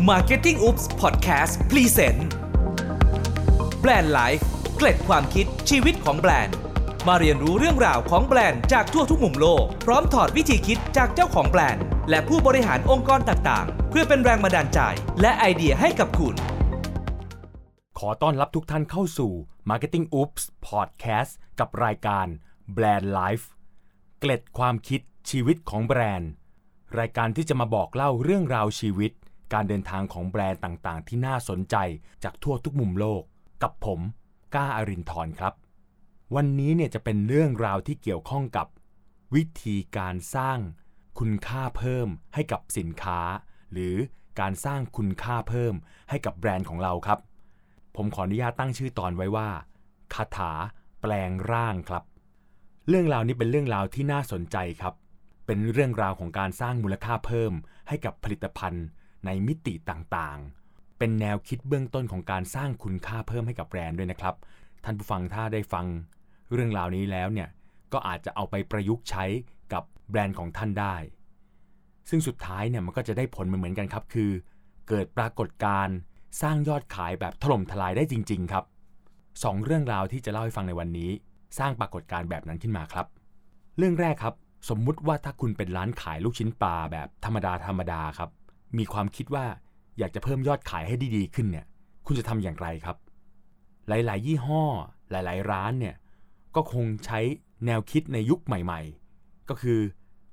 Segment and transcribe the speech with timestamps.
[0.00, 2.20] Marketing Oops Podcast Present
[3.80, 6.56] Brand Life เกล็ดความคิดชีวิตของแบรนด์
[7.06, 14.80] มาเรียนรู้เรื่องราวของแบรนด์จากทั่วทุกมุมโลก พร้อมถอดวิธีคิดจากเจ้าของแบรนด์ และผู้บริหารองค์กรต่างๆ เพื่อเป็นแรงบันดาลใจ
[15.20, 16.34] และไอเดียให้กับคุณ
[17.98, 19.32] ขอต้อนรับทุกท่านเข้าสู่
[19.70, 22.26] Marketing Oops Podcast กับรายการ
[22.76, 23.44] Brand Life
[24.20, 25.00] เกล็ดความคิด
[25.30, 26.30] ชีวิตของแบรนด์
[26.98, 29.12] รายการที่จะมาบอกเล่าเรื่องราวชีวิต
[29.52, 31.76] การเดินทางของแบรนด์ต่างๆ ที่น่าสนใจ
[32.24, 33.22] จากทั่วทุกมุมโลก
[33.62, 34.00] กับผม
[34.54, 35.54] ก้าอารินทร์ครับ
[36.34, 38.66] วันนี้เนี่ยจะเป็นเรื่องราวที่เกี่ยวข้องกับ
[39.34, 40.58] วิธีการสร้าง
[41.18, 43.20] คุณค่าเพิ่มให้กับสินค้า
[43.72, 43.94] หรือ
[44.40, 45.74] การสร้างคุณค่าเพิ่ม
[46.10, 47.18] ให้กับแบรนด์ของเราครับ
[47.96, 49.48] ผมขออนุญาตตั้งชื่อตอนไว้ว่า
[50.14, 50.52] คาถา
[51.00, 52.04] แปลงร่างครับ
[52.88, 54.94] เรื่องราวนี้เป็นเรื่องราวที่น่าสนใจครับ
[55.46, 57.52] เป็นเรื่องราวของการสร้างมูลค่าเพิ่ม
[57.88, 58.86] ให้กับผลิตภัณฑ์
[59.26, 64.34] ในมิติต่างๆ เป็นแนวคิดเบื้องต้นของการสร้างคุณค่าเพิ่มให้กับแบรนด์ด้วยนะครับ
[64.84, 65.86] ท่านผู้ฟังถ้าได้ฟัง
[66.52, 67.48] เรื่องราวนี้แล้วเนี่ย
[67.92, 69.24] ก็อาจจะเอาไปประยุกต์ใช้
[69.72, 70.96] กับแบรนด์ของท่านได้
[72.10, 74.30] ซึ่งสุดท้ายเนี่ยมันก็จะได้ผลเหมือนกันครับ คือ
[74.88, 75.96] เกิดปรากฏการณ์
[76.42, 78.64] สร้างยอดขายแบบถล่มทลายได้จริง ๆ ครับ
[79.44, 81.10] สองเรื่องราวที่จะเล่าให้ฟังในวันนี้
[81.58, 83.06] สร้างปรากฏการณ์แบบนั้นขึ้นมาครับ
[83.78, 84.34] เรื่องแรกครับ
[84.68, 88.30] สมมุติว่าถ้าคุณเป็นร้านขายลูกชิ้นปลาแบบธรรมดาธรรมดาครับ
[88.78, 89.46] มีความคิดว่า
[89.98, 91.66] อยากจะเพิ่มยอดขายให้ดีๆขึ้นเนี่ย
[92.06, 92.96] คุณจะทำอย่างไรครับ
[93.88, 94.64] หลาย ๆ ยี่ห้อ
[95.10, 95.94] หลาย ๆ ร้านเนี่ย
[96.56, 97.20] ก็คงใช้
[97.66, 98.80] แนวคิดในยุคใหม่
[99.14, 99.78] ๆ ก็คือ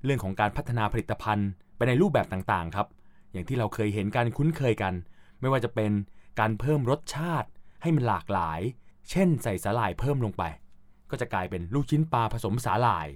[0.04, 2.86] เรื่องของการพัฒนาผลิตภัณฑ์ไปในรูปแบบต่างๆ ครับ
[3.32, 4.94] อย่างที่เราเคยเห็นการคุ้นเคยกัน
[5.40, 5.92] ไม่ว่าจะเป็น
[6.40, 7.48] การเพิ่มรสชาติ
[7.82, 8.60] ให้มันหลากหลาย
[9.10, 10.42] เช่น ใส่สาหร่ายเพิ่มลงไป
[11.10, 13.08] ก็จะกลายเป็นลูกชิ้นปลาผสมสาหร่าย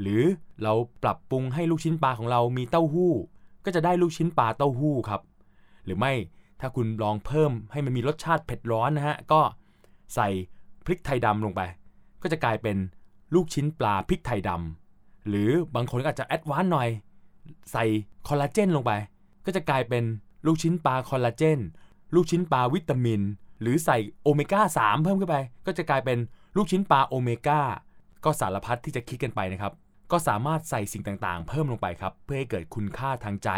[0.00, 0.22] หรือ
[0.62, 3.12] เราปรับปรุงให้ลูกชิ้นปลาของเรามีเต้าหู้
[3.64, 5.20] ก็จะได้ลูกชิ้นปลาเต้าหู้ครับ
[5.84, 6.12] หรือไม่
[6.60, 9.40] ถ้าคุณลองเพิ่มให้มันมีรสชาติเผ็ดร้อนนะฮะ ก็
[10.14, 10.28] ใส่
[10.84, 11.60] พริกไทยดำลงไป
[12.22, 12.76] ก็จะกลายเป็น
[13.34, 16.88] ลูกชิ้นปลาพริกไทยดำหรือบางคนก็อาจจะ advance หน่อย
[17.72, 17.84] ใส่
[18.28, 18.92] คอลลาเจนลงไป
[19.46, 20.04] ก็จะกลายเป็น
[20.46, 21.58] ลูกชิ้นปลาคอลลาเจน
[22.14, 23.20] ลูกชิ้นปลาวิตามิน
[23.60, 25.36] หรือใส่โอเมก้า 3 เพิ่มขึ้นไป
[25.66, 26.18] ก็จะกลายเป็น
[26.56, 27.60] ลูกชิ้นปลาโอเมก้า
[28.24, 29.72] ก็สารพัดที่จะคิดกันไปนะครับ
[30.14, 33.50] ก็สามารถใส่สิ่งต่างๆ เพิ่มลงไปครับ เพื่อให้เกิดคุณค่าทางใจ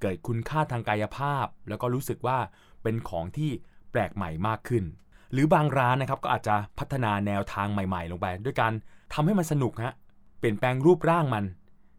[0.00, 2.38] เกิดคุณค่าทางกายภาพ แล้วก็รู้สึกว่า
[2.82, 3.50] เป็นของที่
[3.90, 4.84] แปลกใหม่มากขึ้น
[5.32, 8.72] หรือบางร้านนะครับก็อาจจะพัฒนาแนวทางใหม่ ๆ ลงไป ด้วยการ
[9.14, 9.94] ทำให้มันสนุกฮะ
[10.38, 11.44] เปลี่ยนแปลงรูปร่างมัน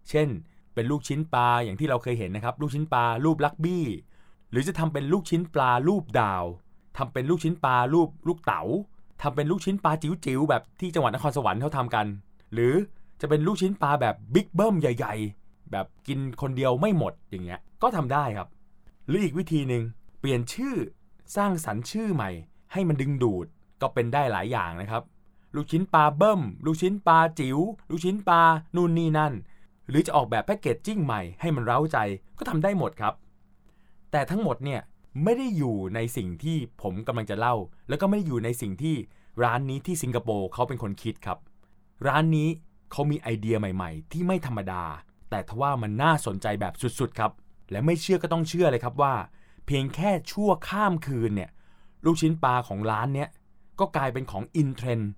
[0.09, 0.27] เช่น
[0.73, 3.85] เป็นลูกชิ้นปลาอย่างที่เราเคยเห็นนะครับ ลูกชิ้นปลารูปลักบี้
[4.51, 6.43] หรือจะทำเป็นลูกชิ้นปลารูปดาว
[6.97, 8.63] ทำเป็นลูกชิ้นปลารูปลูกเต๋า
[9.21, 12.05] ทำเป็นลูกชิ้นปลาจิ๋วๆแบบที่จังหวัดนครสวรรค์เขาทำกัน
[12.53, 12.73] หรือ
[13.25, 18.47] จะเป็นลูกชิ้นปลาแบบบิ๊กเบิ้มใหญ่ ๆ แบบกินคนเดียวไม่หมดอย่างเงี้ยก็ทำได้ครับ
[19.07, 19.83] หรืออีกวิธีหนึ่ง
[20.19, 20.75] เปลี่ยนชื่อ
[21.35, 22.29] สร้างสรรค์ชื่อใหม่
[22.71, 23.45] ให้มันดึงดูด
[23.81, 25.03] ก็เป็นได้หลายอย่างนะครับ
[25.55, 27.57] ลูกชิ้นปลาเบิ้ม ลูกชิ้นปลาจิ๋ว
[27.89, 28.41] ลูกชิ้นปลา
[28.75, 29.33] นู่นนี่นั่น
[29.89, 31.97] หรือจะออกแบบแพคเกจจิ้งใหม่ให้มันเร้าใจ
[32.37, 33.13] ก็ทำได้หมดครับ
[34.11, 34.81] แต่ทั้งหมดเนี่ย
[35.23, 37.55] ไม่ได้อยู่ในสิ่งที่ผมกำลังจะเล่า
[37.89, 38.95] แล้วก็ไม่ได้อยู่ในสิ่งที่
[39.43, 41.37] ร้านนี้ที่สิงคโปร์เขาเป็นคนคิดครับ
[42.07, 42.49] ร้านนี้
[42.93, 44.83] เขามีไอเดียใหม่ๆ ที่ไม่ธรรมดา
[45.29, 47.31] แต่ทว่ามันน่าสนใจแบบสุดๆครับ
[47.71, 49.13] และไม่เชื่อก็ต้องเชื่อเลยครับว่า
[49.65, 51.49] เพียงแค่ชั่วข้ามคืนเนี่ย
[52.05, 53.29] ลูกชิ้นปลาของร้านเนี้ย
[53.79, 55.11] ก็กลายเป็นของอินเทรนด์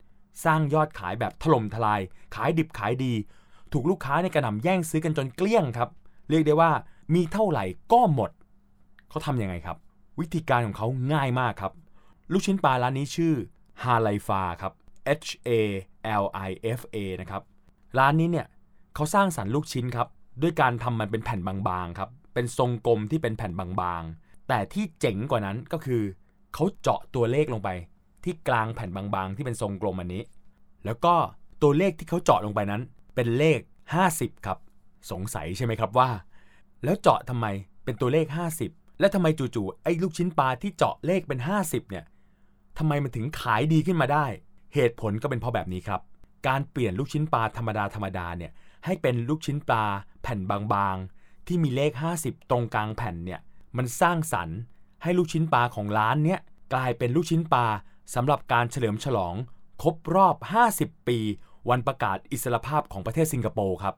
[0.46, 2.02] สร้างยอดขายแบบถล่มทลาย
[2.36, 3.14] ขายดิบขายดี
[3.74, 5.90] ถูกลูกค้าในกระหน่ำแย่งซื้อกันจนเกลี้ยงครับ
[6.30, 6.72] เรียกได้ว่า
[7.14, 8.32] มีเท่าไหร่ก็หมด
[9.10, 9.78] เขาทำยังไงครับ
[10.20, 11.74] วิธีการของเขาง่ายมากครับ
[12.32, 13.34] ลูกชิ้นปลาร้านนี้ชื่อ
[13.84, 14.74] ฮาไลฟาครับ
[15.26, 15.50] H A
[16.24, 16.50] L I
[16.80, 17.42] F A นะครับ
[17.98, 18.48] ร้านนี้เนี่ย
[18.96, 20.08] เขาสร้างสรรค์ลูกชิ้นครับ
[20.42, 26.02] ด้วยการทำมันเป็นแผ่นบางๆครับ เป็นทรงกลมที่เป็นแผ่นบางๆ แต่ที่เจ๋งกว่านั้นก็คือ
[26.54, 27.70] เขาเจาะตัวเลขลงไป
[28.24, 30.24] ที่กลางแผ่นบางๆ ที่เป็นทรงกลมอันนี้
[30.86, 31.16] แล้วก็
[31.62, 32.82] ตัวเลขที่เขาเจาะลงไปนั้น
[33.16, 33.60] เป็นเลข
[34.04, 34.58] 50 ครับ
[35.12, 36.10] สงสัยใช่ไหมครับว่า
[36.84, 37.46] แล้วเจาะทำไม
[37.84, 38.26] เป็นตัวเลข
[38.64, 42.06] 50 และทำไมจู่ๆไอ้ลูกชิ้นปลาที่เจาะเลขเป็น 50 เนี่ย
[42.78, 44.26] ทำไมมันถึงขายดีขึ้นมาได้
[44.74, 46.02] เหตุผลก็เป็นเพราะแบบนี้ครับ
[46.48, 48.52] การเปลี่ยนลูกชิ้นปลาธรรมดาธรรมดาเนี่ย
[48.86, 49.84] ให้เป็นลูกชิ้นปลา
[50.22, 50.40] แผ่น
[50.74, 53.40] บางๆ ที่มีเลข 50 ตรงกลางแผ่นเนี่ย
[53.78, 54.58] มันสร้างสรรค์
[55.04, 56.40] ให้ลูกชิ้นปลาของร้านเนี้ย
[56.74, 57.66] กลายเป็นลูกชิ้นปลา
[58.16, 59.36] สำหรับการเฉลิมฉลอง
[59.82, 60.36] ครบรอบ
[60.74, 61.20] 50 ปี
[61.70, 63.96] วันประกาศอิสรภาพของประเทศสิงคโปร์ครับ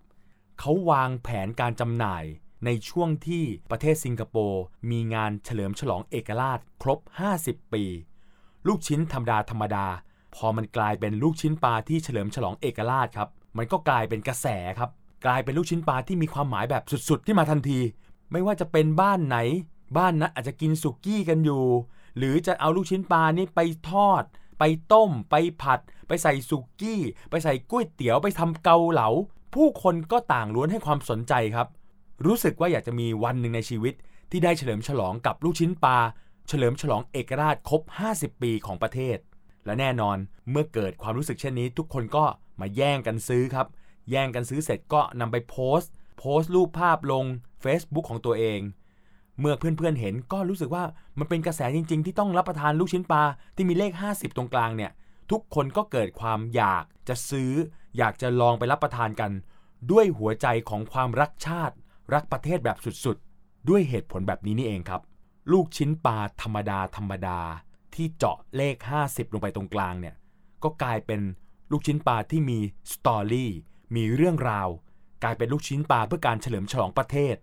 [0.60, 2.24] เขาวางแผนการจำหน่าย
[2.66, 7.00] ในช่วงที่ประเทศสิงคโปร์มีงานเฉลิมฉลองเอกราชครบ
[7.38, 7.84] 50 ปี
[8.68, 9.88] ลูกชิ้นธรรมดาธรรมดา
[10.38, 14.48] พอมันกลายเป็นลูกชิ้นปลาที่เฉลิมฉลองเอกราชครับมันก็กลายเป็นกระแส
[14.80, 14.90] ครับ
[15.26, 17.80] กลายเป็นลูกชิ้นปลาที่มีความหมายแบบสุดๆ ที่มาทันที
[18.32, 19.38] ไม่ว่าจะเป็นบ้านไหน
[19.98, 21.64] บ้านนั้นอาจจะกินสุกี้กันอยู่
[22.18, 24.24] หรือจะเอาลูกชิ้นปลานี่ไปทอด
[24.60, 24.64] ไป
[24.94, 29.10] ต้ม ไปผัด ไปใส่สุกี้ ไปใส่ก๋วยเตี๋ยวไปทำเกาเหลา
[29.54, 31.68] ผู้คนก็ต่างล้วนให้ความสนใจครับ
[32.26, 33.94] รู้สึกว่าอยากจะมีวันหนึ่งในชีวิต
[34.32, 35.98] ที่ได้เฉลิมฉลองกับลูกชิ้นปลา
[36.48, 37.82] เฉลิมฉลองเอกราชครบ
[38.14, 39.18] 50 ปีของประเทศ
[39.68, 40.18] และแน่นอน
[40.50, 42.26] เมื่อเกิดความรู้สึกเช่นนี้ ทุกคนก็
[42.60, 43.68] มาแย่งกันซื้อครับ
[44.12, 47.26] แย่งกันซื้อเสร็จก็นำไปโพสต์ โพสต์รูปภาพลง
[47.64, 48.60] Facebook ของตัวเอง
[49.40, 50.84] เมื่อเพื่อนๆเห็นก็รู้สึกว่า
[51.20, 53.24] มันเป็นกระแสจริง ๆ ที่ต้องรับประทานลูกชิ้นปลา
[53.56, 54.92] ที่มีเลข 50 ตรงกลางเนี่ย
[55.32, 57.52] ทุกคนก็เกิดความอยากจะซื้อ
[57.98, 59.32] อยากจะลองไปรับประทานกัน
[59.92, 61.76] ด้วยหัวใจของความรักชาติ
[62.14, 65.02] รักประเทศแบบสุดๆ ด้วยเหตุผลแบบนี้นี่เองครับ
[65.52, 67.40] ลูกชิ้นปลาธรรมดาธรรมดา
[67.98, 70.16] ที่เจาะเลข 50 ลงไปตรงกลางเนี่ย
[70.64, 71.22] ก็กลายเป็น
[71.72, 72.60] ลูกชิ้นปลาที่มี
[72.94, 73.52] สตอรี่
[73.96, 74.68] มีเรื่องราว
[75.24, 77.36] กลายเป็นลูกชิ้นปลาเพื่อการเฉลิมฉลองประเทศ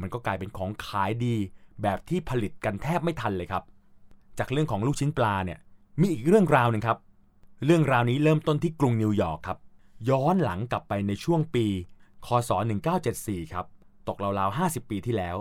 [0.00, 1.36] มันก็กลายเป็นของขายดี
[1.82, 3.62] แบบที่ผลิตกันแทบไม่ทันเลยครับ
[4.38, 5.58] จากเรื่องของลูกชิ้นปลาเนี่ย
[6.00, 6.98] มีอีกเรื่องราวหนึ่งครับ
[7.64, 9.58] เรื่องราวนี้เริ่มต้นที่กรุงนิวยอร์กครับ
[10.10, 11.66] ย้อนหลังกลับไปในช่วงปี
[12.26, 12.50] คศ
[13.02, 13.66] 1974 ครับ
[14.08, 15.36] ตกราวๆ 50 ปีที่แล้ว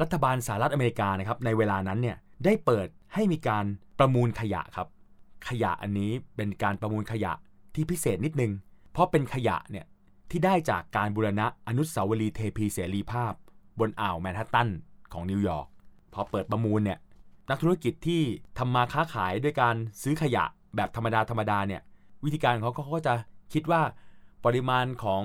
[0.00, 3.64] รัฐบาลสหรัฐอเมริกานะครับ ในเวลานั้นเนี่ย ได้เปิดให้มีการ
[3.98, 4.88] ประมูลขยะครับ
[5.48, 7.32] ขยะอันนี้เป็นการประมูลขยะ
[7.74, 8.52] ที่พิเศษนิดนึง
[8.92, 9.86] เพราะเป็นขยะเนี่ย
[10.30, 13.32] ที่ได้จากการบูรณะอนุสาวรีย์เทพีเสรีภาพ
[13.78, 14.68] บนอ่าวแมนฮัตตัน
[15.12, 15.66] ของนิวยอร์ก
[16.12, 16.98] พอเปิดประมูลเนี่ย
[17.50, 18.22] นักธุรกิจที่
[18.58, 20.44] ทำมาค้าขายด้วยการซื้อขยะ
[20.76, 21.82] แบบธรรมดาธรรมดาเนี่ย
[22.24, 23.14] วิธีการของเขาก็จะ
[23.52, 23.82] คิดว่า
[24.44, 25.22] ปริมาณของ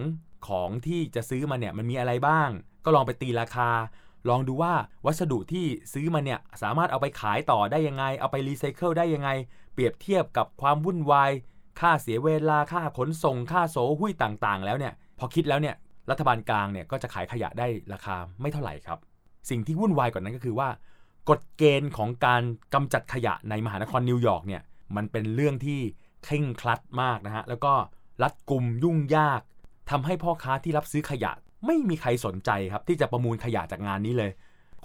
[0.47, 2.49] ของที่จะซื้อมาเนี่ยมันมีอะไรบ้าง
[2.85, 3.69] ก็ลองไปตีราคา
[4.29, 4.73] ลองดูว่า
[5.05, 9.29] วัสดุที่ซื้อมาเนี่ยสามารถเอาไปขายต่อได้ยังไง เอาไปรีไซเคิลได้ยังไง
[9.73, 11.31] เปรียบเทียบกับความวุ่นวาย
[11.79, 15.75] ค่าเสียเวลา ค่าขนส่ง ค่าโซหุ้ยต่างๆ แล้วเนี่ยพอคิดแล้วเนี่ย
[16.09, 18.99] รัฐบาลกลางเนี่ยก็จะขายขยะได้ราคาไม่เท่าไหร่ครับ
[19.49, 20.69] สิ่งที่วุ่นวายกว่านั้นก็คือว่า
[21.29, 22.41] กฎเกณฑ์ของการ
[22.73, 24.61] กำจัดขยะในมหานครนิวยอร์กเนี่ย
[24.95, 25.79] มันเป็นเรื่องที่
[26.23, 27.73] เคร่งครัดมากนะฮะแล้วก็
[28.23, 29.41] รัดกุมยุ่งยาก
[29.89, 31.31] ทำให้พ่อค้าที่รับซื้อขยะ
[31.65, 34.31] ไม่มีใครสนใจครับที่จะประมูลขยะจากงานนี้เลย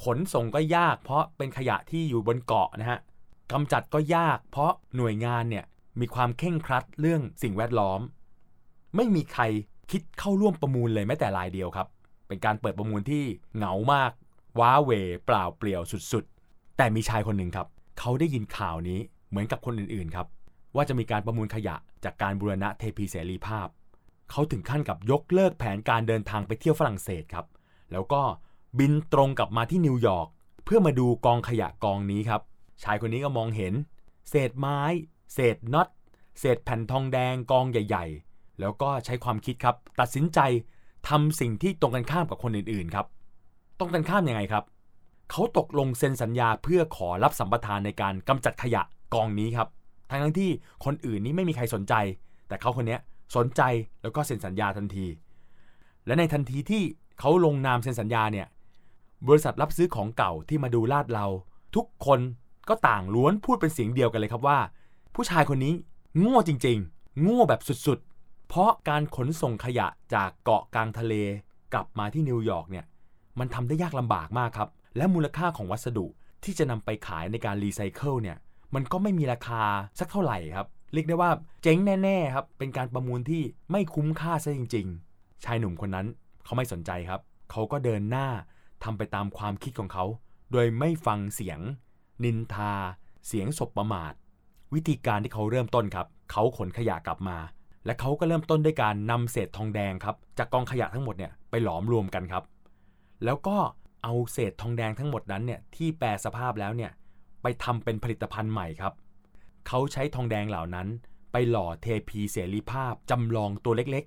[0.04, 2.98] ขนส่งก็ยาก เพราะเป็นขยะที่อยู่บนเกาะนะฮะ
[3.52, 5.64] กำจัดก็ยาก เพราะหน่วยงานเนี่ย
[6.00, 8.00] มีความเข่งครัดเรื่องสิ่งแวดล้อม
[8.96, 9.42] ไม่มีใคร
[9.90, 11.88] คิดเข้าร่วมประมูลเลยแม้แต่รายเดียวครับ
[12.28, 13.24] เป็นการเปิดประมูลที่
[13.56, 14.10] เหงามาก
[14.58, 14.90] ว้าเว
[15.26, 15.82] เปล่าเปลี่ยว
[16.12, 17.66] สุดๆ แต่มีชายคนหนึ่งครับ
[17.98, 20.26] เขาได้ยินข่าวนี้เหมือนกับคนอื่นๆครับ
[20.76, 23.68] ว่าจะมีการประมูลขยะจากการบูรณะเทพีเสรีภาพ
[24.30, 27.46] เขาถึงขั้นกับยกเลิกแผนการเดินทางไปเที่ยวฝรั่งเศสครับ
[27.92, 28.22] แล้วก็
[28.78, 30.28] บินตรงกลับมาที่นิวยอร์ก
[30.64, 32.42] เพื่อมาดูกองขยะกองนี้ครับ
[32.82, 33.74] ชายคนนี้ก็มองเห็น
[34.28, 34.80] เศษไม้
[35.34, 35.88] เศษน็อต
[36.38, 40.38] เศษแผ่นทองแดงกองใหญ่ ๆ แล้วก็ใช้ความคิดครับ ตัดสินใจ
[41.08, 43.06] ทำสิ่งที่ตรงกันข้ามกับคนอื่นๆครับ
[43.78, 44.64] ตรงกันข้ามยังไงครับ
[45.30, 48.82] เขาตกลงเซ็นสัญญาเพื่อขอรับสัมปทานในการกำจัดขยะ
[49.14, 49.68] กองนี้ครับ
[50.10, 50.50] ทั้งที่
[50.84, 51.94] คนอื่นนี้ไม่มีใครสนใจ
[52.48, 52.98] แต่เขาคนนี้
[53.36, 53.62] สนใจ
[54.02, 55.06] แล้วก็เซ็นสัญญาทันที
[56.06, 56.82] และในทันทีที่
[57.18, 58.46] เขาลงนามเซ็นสัญญาเนี่ย
[59.28, 61.26] บริษัทรับซื้อของเก่าที่มาดูลาดเลา
[61.74, 62.20] ทุกคน
[62.68, 64.58] ก็ต่างล้วนพูดเป็นเสียงเดียวกันเลยครับว่า
[65.14, 65.74] ผู้ชายคนนี้
[66.18, 71.14] โง่จริงๆ โง่แบบสุดๆ เพราะการขนส่งขยะจากเกาะกลางทะเล
[71.72, 72.84] กลับมาที่นิวยอร์กเนี่ย
[73.38, 76.06] มันทำได้ยากลำบากมากครับ และมูลค่าของวัสดุ
[76.44, 78.36] ที่จะนำไปขายในการรีไซเคิลเนี่ย
[78.74, 79.62] มันก็ไม่มีราคา
[79.98, 81.30] สักเท่าไหร่ครับ เรียกได้ว่า
[81.62, 86.06] เจ๊งแน่ๆครับ เป็นการประมูลที่ไม่คุ้มค่าซะจริง ๆ ชายหนุ่มคนนั้น
[86.44, 88.28] เขาไม่สนใจครับ เขาก็เดินหน้า
[88.84, 90.04] ทำไปตามความคิดของเขา
[90.52, 91.60] โดยไม่ฟังเสียง
[92.24, 92.72] นินทา
[93.26, 94.12] เสียงศพประมาท
[94.74, 97.38] วิธีการที่เขาเริ่มต้นครับ เขาขนขยะกลับมา
[97.84, 102.44] และเขาก็เริ่มต้นด้วยการนำเศษทองแดงครับ จากกองขยะทั้งหมดเนี่ยไปหลอมรวมกันครับ
[103.24, 103.56] แล้วก็
[104.02, 106.90] เอาเศษทองแดงทั้งหมดนั้นเนี่ยที่แปรสภาพแล้วเนี่ย
[107.42, 108.92] ไปทำเป็นผลิตภัณฑ์ใหม่ครับ
[109.68, 110.88] เขาใช้ทองแดงเหล่านั้น
[111.32, 114.04] ไปหล่อเทพีเสรีภาพจำลองตัวเล็ก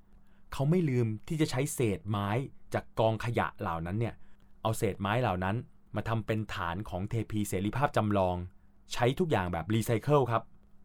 [0.00, 2.28] ๆ เขาไม่ลืมที่จะใช้เศษไม้
[2.74, 4.14] จากกองขยะเหล่านั้นเนี่ย
[4.62, 5.56] เอาเศษไม้เหล่านั้น
[5.94, 8.36] มาทำเป็นฐานของเทพีเสรีภาพจำลอง
[8.92, 10.42] ใช้ทุกอย่างแบบรีไซเคิลครับ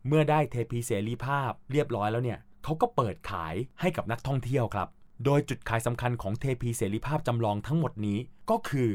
[0.07, 4.87] เมื่อได้เทพีเสรีภาพเรียบร้อยแล้วเนี่ยเขาก็เปิดขายให้กับนักท่องเที่ยวครับ
[5.25, 8.19] โดยจุดขายสำคัญของเทพีเสรีภาพจำลองทั้งหมดนี้
[8.49, 8.89] ก็คือ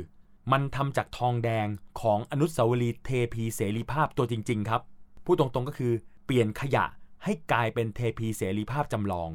[0.52, 1.66] มันทำจากทองแดง
[2.00, 4.82] ของอนุสาวรีย์เทพีเสรีภาพตัวจริง ๆ ครับ
[5.24, 5.92] พูดตรงๆก็คือ
[6.24, 6.84] เปลี่ยนขยะ
[7.24, 9.30] ให้กลายเป็นเทพีเสรีภาพจำลอง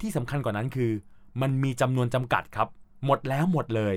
[0.00, 0.92] ที่สำคัญกว่านั้นคือ
[1.40, 2.68] มันมีจำนวนจำกัดครับ
[3.04, 3.96] หมดแล้วหมดเลย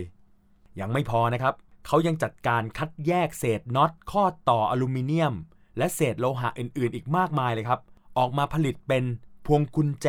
[0.80, 1.54] ยังไม่พอนะครับ
[1.86, 5.34] เขายังจัดการคัดแยกเศษน็อตข้อต่ออลูมิเนียม
[5.78, 7.80] และเศษโลหะอื่นๆ อีกมากมายเลยครับ
[8.18, 9.04] ออกมาผลิตเป็น
[9.46, 10.08] พวงกุญแจ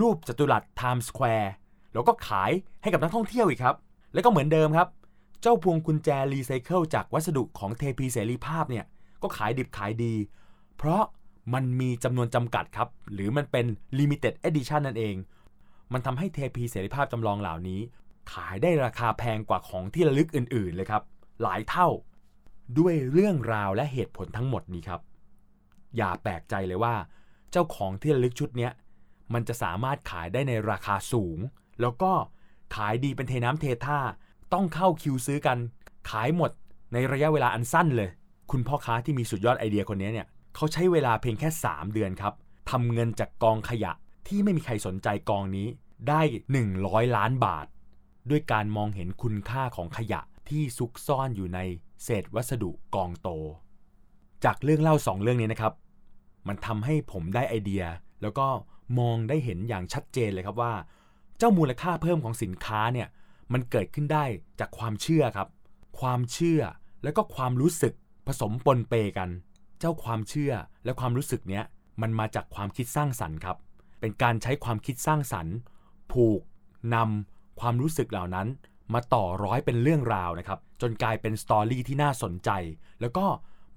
[0.00, 1.52] รูปจัตุรัสไทม์สแควร์
[1.92, 2.50] แล้วก็ขาย
[2.82, 3.76] ให้กับนักท่องเที่ยวอีกครับ
[4.12, 4.88] แล้วก็เหมือนเดิมครับ
[5.42, 8.84] เจ้าพวงกุญแจรีไซเคิลจากวัสดุของเทพีเสรีภาพเนี่ย
[9.22, 10.14] ก็ขายดิบขายดี
[10.76, 11.02] เพราะ
[11.54, 13.66] มันมีจำนวนจำกัดครับ หรือมันเป็น
[13.98, 15.16] limited edition นั่นเอง
[15.92, 17.80] มันทำให้เทพีเสรีภาพจำลองเหล่านี้
[18.32, 21.02] ขายได้ราคาแพงกว่าของที่ระลึกอื่น ๆ เลยครับ
[21.42, 21.88] หลายเท่า
[22.78, 25.00] ด้วยเรื่องราวและเหตุผลทั้งหมดนี้ครับ
[25.96, 26.94] อย่าแปลกใจเลยว่า
[27.50, 28.68] เจ้าของที่ระลึกชุดนี้
[29.34, 31.38] มันจะสามารถขายได้ในราคาสูง
[31.80, 32.12] แล้วก็
[32.76, 33.98] ขายดีเป็นเทน้ำเทท่า
[34.52, 35.58] ต้องเข้าคิวซื้อกัน
[36.10, 36.50] ขายหมด
[36.92, 38.10] ในระยะเวลาอันสั้นเลย
[38.50, 42.34] คุณพ่อค้าที่มีสุดยอดไอเดียคนนี้เนี่ยเขาใช้เวลาเพียงแค่ 3 เดือนครับ
[42.70, 43.92] ทำเงินจากกองขยะ
[44.28, 45.68] ที่ไม่มีใครสนใจกองนี้
[46.08, 46.20] ได้
[46.68, 47.66] 100 ล้านบาท
[48.30, 51.58] ด้วยการมองเห็นคุณค่าของขยะที่ซุกซ่อนอยู่ใน
[52.02, 53.28] เศษวัสดุกองโต
[54.44, 55.72] จากเรื่องเล่าสองเรื่องนี้นะครับ
[56.48, 57.84] มันทำให้ผมได้ไอเดีย
[58.22, 58.46] แล้วก็
[58.98, 60.74] มองได้เห็นอย่างชัดเจนเลยครับว่า
[61.38, 63.08] เจ้ามูลค่าเพิ่มของสินค้าเนี่ย
[63.52, 64.24] มันเกิดขึ้นได้
[64.60, 65.48] จากความเชื่อครับ
[66.00, 66.60] ความเชื่อ
[67.02, 67.94] แล้วก็ความรู้สึก
[68.28, 69.30] ผสมปนเปกัน
[69.78, 70.52] เจ้าความเชื่อ
[70.84, 71.64] และความรู้สึกเนี้ย
[72.02, 73.56] มันมาจากความคิดสร้างสรรค์ครับ
[74.00, 75.54] เป็นการใช้ความคิดสร้างสรรค์
[76.12, 76.40] ผูก
[76.94, 78.46] นำความรู้สึกเหล่านั้น
[78.94, 82.50] มาต่อร้อยเป็นเรื่องราวนะครับ จนกลายเป็นสตอรี่ที่น่าสนใจ
[83.00, 83.26] แล้วก็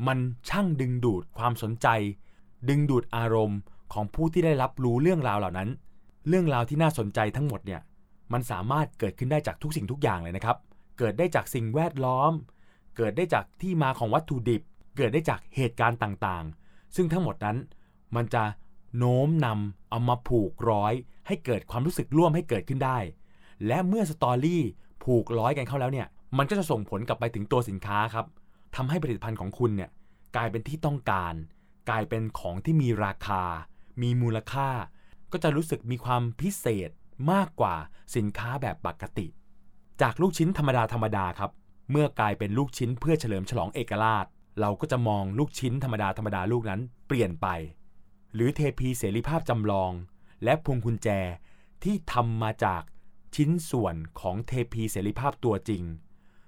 [0.08, 1.88] มันช่างดึงดูดความสนใจ
[2.70, 3.60] ดึงดูดอารมณ์
[3.94, 5.70] ของผู้ที่ได้รับรู้เรื่องราวเหล่านั้น
[6.28, 7.82] เรื่องราวที่น่าสนใจทั้งหมดเนี่ย
[8.34, 10.58] มันสามารถเกิดขึ้นได้จากทุกสิ่งทุกอย่างเลยนะครับ
[10.98, 12.32] เกิดได้จากสิ่งแวดล้อม
[12.96, 14.62] เกิดได้จากที่มาของวัตถุดิบ
[14.98, 17.58] เกิดได้จากเหตุการณ์ต่างๆ ซึ่งทั้งหมดนั้น
[18.16, 18.44] มันจะ
[18.98, 20.94] โน้มนำเอามาผูกร้อย
[21.28, 22.98] ให้เกิดความรู้สึกร่วมให้เกิดขึ้นได้
[23.68, 24.64] และเมื่อสตอรี่
[25.04, 26.08] ผูกร้อยกันเข้าแล้วเนี่ย
[26.38, 28.26] มันก็จะส่งผลกลับไปถึงตัวสินค้าครับ
[28.76, 29.90] ทำให้ผลิตภัณฑ์ของคุณเนี่ย
[30.36, 31.34] กลายเป็นที่ต้องการ
[31.90, 33.44] กลายเป็นของที่มีราคา
[34.02, 34.70] มีมูลค่า
[35.32, 36.90] ก็จะรู้สึกมีความพิเศษ
[37.32, 37.76] มากกว่า
[38.16, 39.28] สินค้าแบบปกติ
[40.02, 41.52] จากลูกชิ้นธรรมดาธรรมดาครับ
[41.92, 44.26] เมื่อกลายเป็นลูกชิ้นเพื่อเฉลิมฉลองเอกราช
[44.60, 47.48] เราก็จะมองลูกชิ้นธรรมดาธรรมดาลูกนั้นเปลี่ยนไป
[48.34, 49.92] หรือเทพีเสรีภาพจำลอง
[50.44, 51.10] และพวงกุญแจ
[51.84, 52.82] ที่ทำมาจาก
[53.36, 55.84] ชิ้นส่วนของเทพีเสรีภาพตัวจริง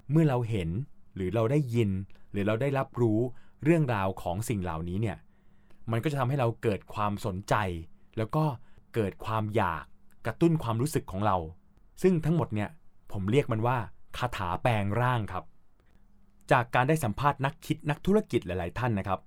[0.09, 0.69] เมื่อเราเห็น
[1.15, 1.89] หรือเราได้ยิน
[2.31, 3.19] หรือเราได้รับรู้
[3.63, 5.17] เรื่องราวของสิ่งเหล่านี้เนี่ย
[5.91, 7.55] มันก็จะทำให้เราเกิดความสนใจ
[8.17, 8.45] แล้วก็
[8.95, 9.83] เกิดความอยาก
[10.25, 11.37] กระตุ้นความรู้สึกของเรา
[12.01, 12.69] ซึ่งทั้งหมดเนี่ย
[13.11, 13.77] ผมเรียกมันว่า
[14.17, 15.45] คาถาแปลงร่างครับ
[16.51, 19.19] จากการได้สัมภาษณ์นักคิดนักธุรกิจหลาย ๆ ท่านนะครับ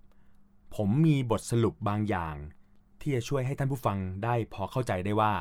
[0.76, 2.36] ผมมีบทสรุปบางอย่าง
[3.00, 5.32] ที่จะช่วยให้ท่านผู้ฟังได้พอเข้าใจได้ว่า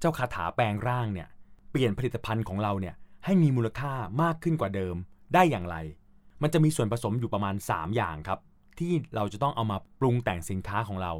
[0.00, 1.28] เจ้าคาถาแปลงร่างเนี่ย
[1.70, 2.94] เปลี่ยนผลิตภัณฑ์ของเราเนี่ย
[3.24, 4.96] ให้มีมูลค่ามากขึ้นกว่าเดิม
[5.34, 5.76] ได้อย่างไร
[6.42, 8.40] มันจะมีส่วนผสมอยู่ประมาณ 3 อย่างครับ
[8.78, 11.12] ที่เราจะต้องเอามาปรุงแต่งสินค้าของเรา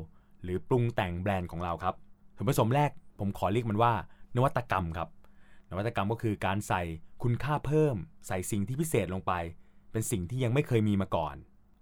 [0.42, 1.94] หรือปรุงแต่งแบรนด์ของเราครับ
[2.36, 3.92] ส่วนผสมแรกผมขอเรียกมันว่า
[4.36, 5.08] นวัตกรรมครับ
[5.72, 6.82] นวัตกรรมก็คือการใส่
[7.22, 9.32] คุณค่าเพิ่ม ใส่สิ่งที่พิเศษลงไป
[9.92, 11.34] เป็นสิ่งที่ยังไม่เคยมีมาก่อน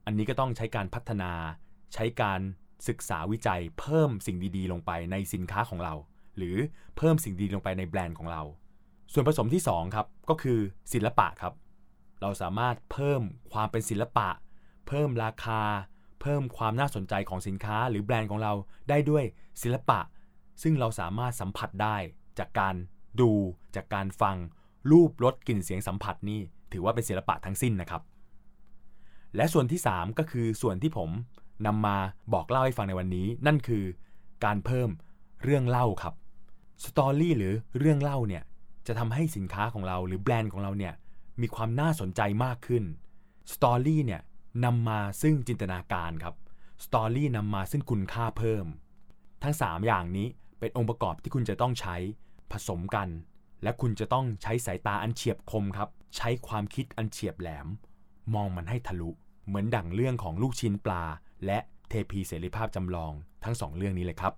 [0.06, 1.32] อันนี้ก็ต้องใช้การพัฒนา
[1.94, 2.40] ใช้การ
[2.88, 5.94] ศึกษาวิจัยเพิ่มสิ่งดีๆ ลงไปในสินค้าของเรา
[6.36, 6.56] หรือ
[6.96, 8.42] เพิ่มสิ่งดีลงไปในแบรนด์ของเรา
[9.12, 10.58] ส่วนผสมที่2ครับก็คือ
[10.92, 11.54] ศิลปะครับ
[12.20, 14.28] เราสามารถเพิ่มความเป็นศิลปะ
[14.88, 15.62] เพิ่มราคา
[16.20, 18.52] เพิ่มความน่าสนใจของสินค้าหรือแบรนด์ของเรา
[18.88, 19.24] ได้ด้วย
[19.62, 20.00] ศิลปะ
[20.62, 21.96] ซึ่งเราสามารถสัมผัสได้
[22.38, 22.74] จากการ
[23.20, 23.30] ดู
[23.74, 24.36] จากการฟัง
[24.90, 26.40] รูปรสกลิ่นเสียงสัมผัสนี่
[26.72, 28.02] ถือว่าเป็นศิลปะทั้งสิ้นนะครับ
[29.36, 31.10] และส่วนที่ 3 ก็คือส่วนที่ผม
[31.66, 31.96] นำมา
[32.32, 33.84] บอกเล่าให้ฟังในวันนี้ นั่นคือ
[34.44, 34.90] การเพิ่ม
[35.44, 36.14] เรื่องเล่าครับ
[36.84, 38.42] story หรือเรื่องเล่าเนี่ย
[38.86, 40.94] จะทำให้สินค้าของเราหรือแบรนด์ของเราเนี่ย
[41.40, 42.84] มีความน่าสนใจมากขึ้น
[43.52, 44.20] story เนี่ย
[44.64, 46.34] นำมาซึ่งจินตนาการครับ
[46.84, 48.66] story นำมาซึ่งคุณค่าเพิ่ม
[49.42, 51.96] ทั้ง 3 อย่างนี้เป็นองค์ประกอบที่คุณจะต้องใช้
[52.52, 53.08] ผสมกัน
[53.62, 57.66] และคุณจะต้องใช้สายตาอันเฉียบคมครับ ใช้ความคิดอันเฉียบแหลม
[58.34, 59.10] มองมันให้ทะลุ
[59.46, 61.04] เหมือนดั่งเรื่องของลูกชิ้นปลา
[61.46, 63.12] และเทพีเสรีภาพจำลอง
[63.44, 64.32] ทั้ง2เรื่องนี้เลยครับ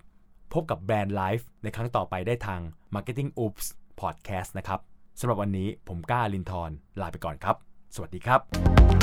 [0.52, 2.60] พบกับแบรนด์ไลฟ์ในครั้งต่อไปได้ทาง
[2.94, 3.66] Marketing Oops
[4.00, 4.80] Podcast นะครับ
[5.18, 7.56] สำหรับวันนี้ผมก้าลินทร์ลาไปก่อนครับ
[7.94, 9.01] สวัสดีครับ